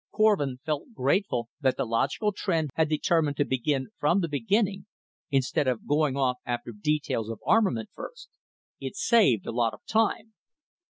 Korvin 0.11 0.57
felt 0.65 0.93
grateful 0.95 1.49
that 1.59 1.77
the 1.77 1.85
logical 1.85 2.31
Tr'en 2.33 2.69
had 2.73 2.89
determined 2.89 3.37
to 3.37 3.45
begin 3.45 3.89
from 3.99 4.19
the 4.19 4.27
beginning, 4.27 4.87
instead 5.29 5.67
of 5.67 5.85
going 5.85 6.17
off 6.17 6.37
after 6.43 6.71
details 6.71 7.29
of 7.29 7.39
armament 7.45 7.89
first; 7.93 8.29
it 8.79 8.95
saved 8.95 9.45
a 9.45 9.51
lot 9.51 9.75
of 9.75 9.85
time. 9.85 10.33